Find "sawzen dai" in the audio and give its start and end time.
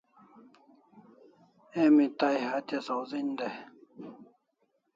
2.87-3.57